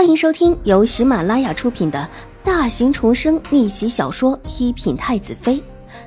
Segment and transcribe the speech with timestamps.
[0.00, 2.08] 欢迎收听由喜马拉雅出品的
[2.42, 5.56] 大型重生逆袭小说《一品太子妃》，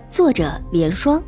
[0.10, 1.24] 作者：莲霜，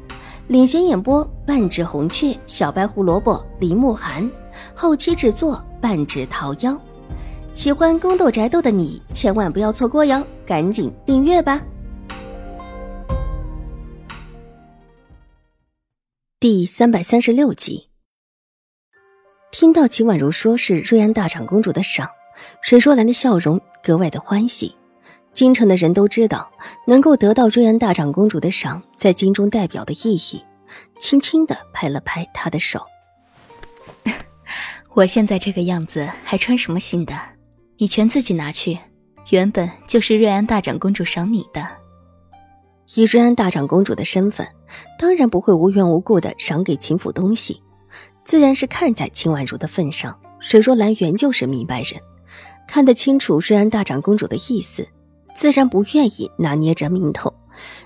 [0.47, 4.27] 领衔演播：半指红雀、小白胡萝卜、林慕寒，
[4.73, 6.75] 后期制作：半指桃夭。
[7.53, 11.61] 喜欢宫斗宅斗的你千万不要错过哟，赶紧订阅吧！
[16.39, 17.89] 第三百三十六集，
[19.51, 22.09] 听到秦婉如说是瑞安大长公主的赏。
[22.61, 24.75] 水若兰的笑容格外的欢喜，
[25.33, 26.51] 京城的人都知道
[26.87, 30.43] 能够得到瑞安大长公主的赏，在京中代表的意义。
[30.99, 32.81] 轻轻的拍了拍她的手，
[34.93, 37.13] 我现在这个样子还穿什么新的？
[37.77, 38.77] 你全自己拿去，
[39.29, 41.65] 原本就是瑞安大长公主赏你的。
[42.95, 44.47] 以瑞安大长公主的身份，
[44.97, 47.61] 当然不会无缘无故的赏给秦府东西，
[48.23, 50.17] 自然是看在秦婉如的份上。
[50.39, 52.01] 水若兰原就是明白人。
[52.67, 54.87] 看得清楚瑞安大长公主的意思，
[55.33, 57.33] 自然不愿意拿捏着名头，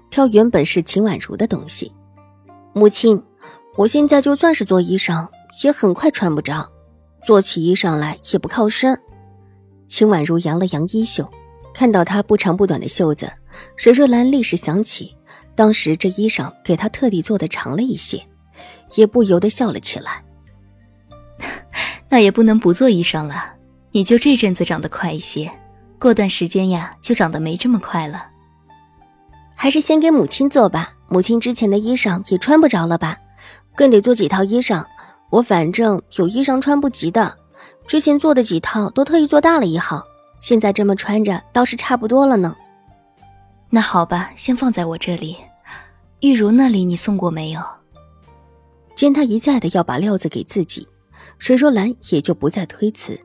[0.10, 1.92] 挑原本是秦婉如的东西。
[2.74, 3.22] 母亲，
[3.76, 5.28] 我现在就算是做衣裳，
[5.64, 6.68] 也很快穿不着，
[7.26, 9.00] 做起衣裳来也不靠身。
[9.88, 11.28] 秦婉如扬了扬衣袖，
[11.74, 13.32] 看到她不长不短的袖子，
[13.76, 15.16] 水若兰立时想起
[15.56, 18.24] 当时这衣裳给她特地做的长了一些，
[18.96, 20.24] 也不由得笑了起来。
[22.08, 23.56] 那也不能不做衣裳了。
[23.92, 25.52] 你就这阵子长得快一些，
[25.98, 28.28] 过段时间呀就长得没这么快了。
[29.56, 33.18] 还是先给母亲做吧，母亲之前的衣裳也穿不着了吧，
[33.76, 34.86] 更得做几套衣裳。
[35.32, 37.36] 我反正有衣裳穿不及的，
[37.88, 40.04] 之前做的几套都特意做大了一号，
[40.40, 42.56] 现在这么穿着倒是差不多了呢。
[43.70, 45.36] 那好吧，先放在我这里。
[46.22, 47.62] 玉茹那里你送过没有？
[48.96, 50.88] 见他一再的要把料子给自己，
[51.38, 53.20] 水若兰也就不再推辞。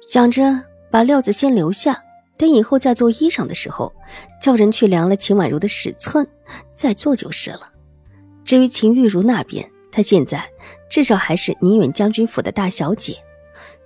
[0.00, 2.02] 想着把料子先留下，
[2.36, 3.92] 等以后再做衣裳的时候，
[4.40, 6.26] 叫人去量了秦婉如的尺寸，
[6.72, 7.70] 再做就是了。
[8.44, 10.44] 至于秦玉茹那边，她现在
[10.88, 13.16] 至少还是宁远将军府的大小姐，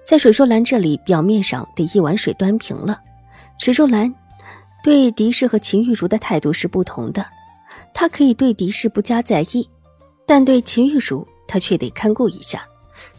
[0.04, 3.00] 在水若兰这里，表面上得一碗水端平了。
[3.58, 4.12] 水若兰
[4.82, 7.26] 对狄氏和秦玉茹的态度是不同的，
[7.92, 9.68] 她可以对狄氏不加在意，
[10.24, 12.66] 但对秦玉茹，她却得看顾一下，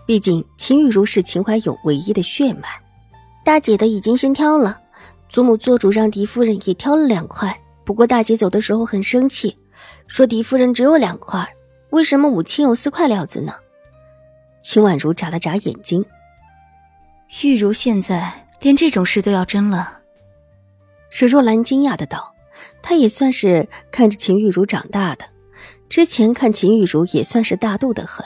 [0.08, 2.70] 毕竟秦玉茹是秦怀勇唯一的血脉。
[3.46, 4.82] 大姐的已经先挑了，
[5.30, 7.56] 祖母做主让狄夫人也挑了两块。
[7.86, 9.56] 不过大姐走的时候很生气，
[10.08, 11.48] 说狄夫人只有两块，
[11.92, 13.54] 为什么母亲有四块料子呢？
[14.64, 16.04] 秦婉如眨了眨眼睛，
[17.44, 20.00] 玉茹现在连这种事都要争了。
[21.12, 22.34] 史若兰惊讶的道
[22.82, 25.24] ：“她也算是看着秦玉茹长大的，
[25.88, 28.26] 之前看秦玉茹也算是大度的很，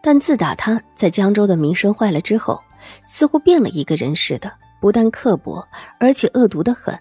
[0.00, 2.62] 但自打她在江州的名声坏了之后。”
[3.06, 5.66] 似乎变了一个人似的，不但刻薄，
[5.98, 6.98] 而且恶毒的很，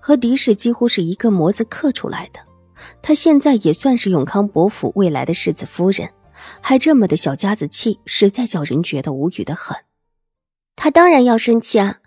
[0.00, 2.40] 和狄氏几乎是一个模子刻出来的。
[3.02, 6.10] 她现在也算是永康伯府未来的世子夫人，
[6.60, 9.76] 还这么的小家子气，实在叫人觉得无语的很。
[10.76, 11.98] 她当然要生气啊！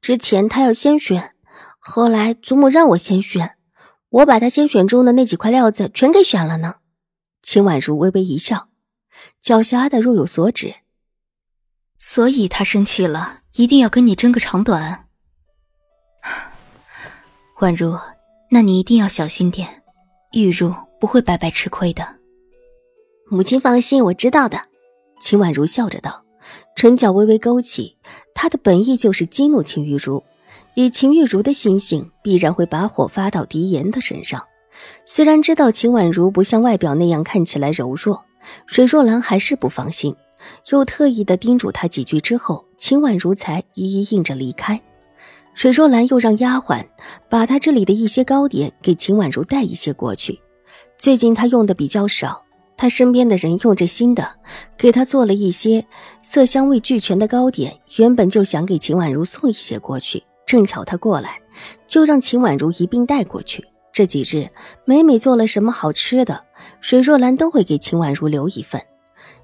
[0.00, 1.32] 之前她要先选，
[1.78, 3.56] 后来祖母让我先选，
[4.08, 6.76] 我把她先选中的那几块料子全给选了呢。
[7.42, 8.68] 秦婉如微微一笑，
[9.42, 10.76] 狡黠的若有所指。
[12.04, 15.04] 所以他生气了，一定要跟你争个长短。
[17.62, 17.96] 婉如，
[18.50, 19.84] 那你一定要小心点，
[20.32, 22.04] 玉茹不会白白吃亏的。
[23.30, 24.60] 母亲放心，我知道的。
[25.20, 26.24] 秦婉如笑着道，
[26.74, 27.96] 唇角微微勾起。
[28.34, 30.24] 她的本意就是激怒秦玉茹，
[30.74, 34.44] 以秦玉茹的心性，必然会把火发到狄言的身上。
[35.04, 38.24] 虽然知道秦婉如不像外表那样看起来柔弱，
[38.66, 40.16] 水若兰还是不放心。
[40.70, 44.80] 又特意的叮嘱他几句之后，秦婉如才一一应着离开。
[45.54, 46.82] 水若兰又让丫鬟
[47.28, 50.40] 把她这里的一些糕点给秦婉如带一些过去。
[50.96, 52.42] 最近她用的比较少，
[52.74, 54.26] 她身边的人用着新的，
[54.78, 55.84] 给她做了一些
[56.22, 57.78] 色香味俱全的糕点。
[57.98, 61.38] 原本就想给秦婉如送一些过去，正巧她过来，
[61.86, 63.62] 就让秦婉如一并带过去。
[63.92, 64.48] 这几日
[64.86, 66.42] 每每做了什么好吃的，
[66.80, 68.80] 水若兰都会给秦婉如留一份。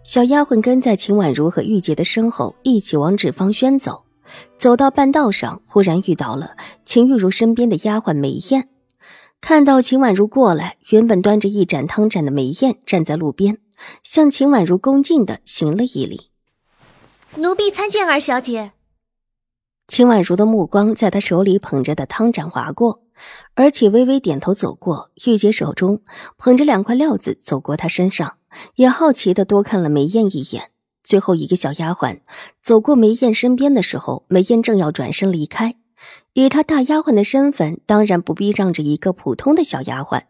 [0.09, 4.05] 小丫鬟跟在秦婉如和玉洁的身后，一起往纸坊轩走。
[4.57, 6.57] 走到半道上，忽然遇到了
[6.87, 8.71] 秦玉茹身边的丫鬟梅艳。
[9.43, 13.59] 看到秦婉如过来，原本端着一盏汤盏的梅艳站在路边，
[14.03, 16.31] 向秦婉如恭敬的行了一礼
[17.37, 18.73] ：“奴婢参见二小姐。”
[19.89, 23.03] 秦婉如的目光在她手里捧着的汤盏划过，
[23.53, 25.11] 而且微微点头走过。
[25.27, 26.01] 玉洁手中
[26.39, 28.38] 捧着两块料子，走过她身上。
[28.77, 30.71] 也好奇的多看了梅艳一眼，
[31.03, 32.21] 最后一个小丫鬟
[32.63, 35.77] 走过梅艳身边的时候，梅艳正要转身离开。
[36.35, 40.23] 以她大丫鬟的身份，当然不必让着一个普通的小丫鬟。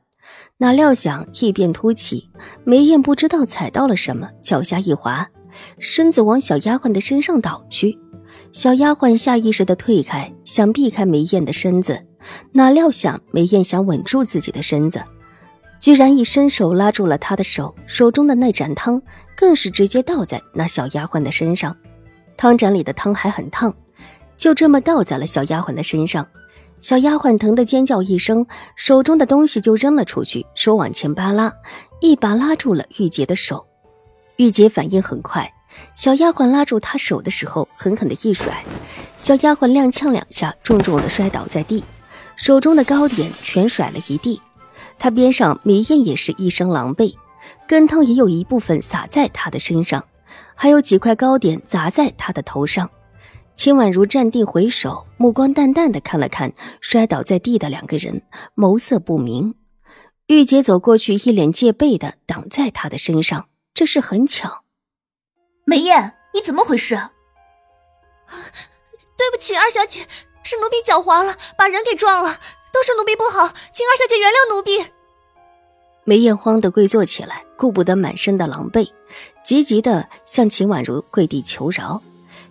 [0.59, 2.31] 哪料想异变突起，
[2.65, 5.29] 梅艳不知道踩到了什么，脚下一滑，
[5.79, 7.97] 身子往小丫鬟的身上倒去。
[8.53, 12.07] 小丫鬟下意识的退开，想避开梅艳的身子。
[12.53, 15.03] 哪料想梅艳想稳住自己的身子，
[15.81, 19.01] 居然一伸手拉住了她的手，手中的那盏汤
[19.37, 21.77] 更是直接倒在那小丫鬟的身上。
[22.37, 23.75] 汤盏里的汤还很烫，
[24.37, 26.27] 就这么倒在了小丫鬟的身上。
[26.81, 28.47] 小丫鬟疼得尖叫一声，
[28.77, 31.53] 手中的东西就扔了出去，手往前扒拉，
[32.01, 33.67] 一把拉住了玉洁的手。
[34.37, 35.53] 玉洁反应很快，
[35.97, 38.65] 小丫鬟拉住她手的时候，狠狠的一甩，
[39.17, 41.83] 小丫鬟踉跄两下，重重的摔倒在地，
[42.37, 44.41] 手中的糕点全甩了一地。
[44.99, 47.15] 她边上梅艳也是一身狼狈，
[47.67, 50.05] 羹汤也有一部分洒在他的身上，
[50.55, 52.91] 还有几块糕点砸在他的头上。
[53.55, 58.23] 秦婉如站定，回首，目光淡淡的看了看摔倒在地的两个人，
[58.55, 59.55] 眸色不明。
[60.27, 63.49] 玉洁走过去，一脸戒备的挡在他的身上。
[63.75, 64.63] 这是很巧。
[65.65, 66.95] 梅艳，你怎么回事？
[69.17, 70.07] 对不起，二小姐，
[70.43, 72.39] 是奴婢脚滑了，把人给撞了，
[72.79, 74.87] 都是奴婢不好，请二小姐原谅奴婢。
[76.05, 78.89] 梅艳慌得跪坐起来，顾不得满身的狼狈，
[79.43, 82.01] 急急的向秦婉如跪地求饶。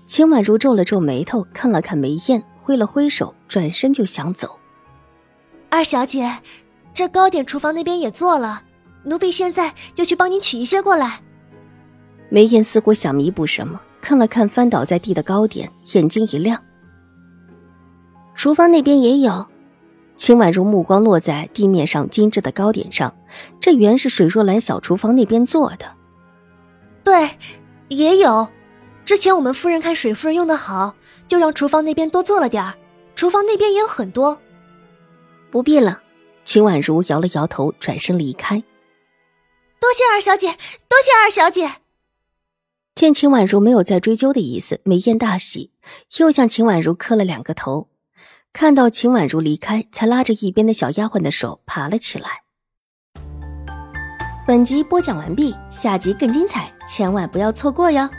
[0.06, 4.60] 秦婉如皱了皱眉头，看了看梅艳，挥了挥手，转身就想走。
[5.70, 6.40] 二小姐，
[6.94, 8.64] 这糕点厨房那边也做了，
[9.06, 11.22] 奴婢现在就去帮您取一些过来。
[12.28, 16.62] 梅艳似乎想弥补什么，看了看翻倒在地的糕点，眼睛一亮。
[18.36, 19.48] 厨房那边也有。
[20.18, 23.16] 秦婉如目光落在地面上精致的糕点上，
[23.62, 25.94] 这原是水若兰小厨房那边做的。
[27.04, 27.30] 对，
[27.88, 28.50] 也有。
[29.06, 30.94] 之前我们夫人看水夫人用的好，
[31.28, 32.74] 就让厨房那边多做了点儿。
[33.16, 34.38] 厨房那边也有很多，
[35.50, 36.02] 不必了。
[36.44, 38.62] 秦婉如摇了摇头，转身离开。
[39.80, 40.48] 多谢二小姐，
[40.90, 41.76] 多谢二小姐。
[42.96, 45.72] 见秦婉如没有再追究的意思，梅艳大喜，
[46.18, 47.88] 又向秦婉如磕了两个头。
[48.60, 52.42] 看到秦婉如离开，才拉着一边的小丫鬟的手爬了起来。
[54.48, 58.10] 本集播讲完毕，下集更精彩，千万不要错过哟。